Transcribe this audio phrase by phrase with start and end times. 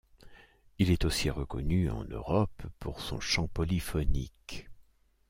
[0.79, 4.67] Il est aussi reconnu en Europe pour son chant polyphonique.